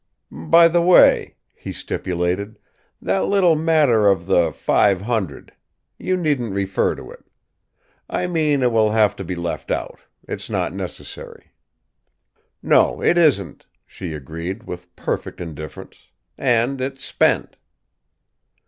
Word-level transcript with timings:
"By 0.31 0.67
the 0.67 0.81
way," 0.81 1.35
he 1.53 1.71
stipulated, 1.71 2.57
"that 3.03 3.25
little 3.25 3.55
matter 3.55 4.07
of 4.07 4.25
the 4.25 4.51
five 4.51 5.01
hundred 5.01 5.53
you 5.99 6.17
needn't 6.17 6.55
refer 6.55 6.95
to 6.95 7.11
it. 7.11 7.23
I 8.09 8.25
mean 8.25 8.63
it 8.63 8.71
will 8.71 8.89
have 8.89 9.15
to 9.17 9.23
be 9.23 9.35
left 9.35 9.69
out. 9.69 9.99
It's 10.27 10.49
not 10.49 10.73
necessary." 10.73 11.51
"No; 12.63 12.99
it 13.03 13.15
isn't," 13.15 13.67
she 13.85 14.13
agreed, 14.15 14.63
with 14.63 14.95
perfect 14.95 15.39
indifference. 15.39 16.07
"And 16.35 16.81
it's 16.81 17.05
spent." 17.05 17.57